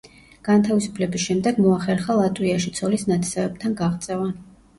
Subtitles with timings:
[0.45, 4.33] განთავისუფლების შემდეგ მოახერხა ლატვიაში, ცოლის ნათესავებთან გაღწევა.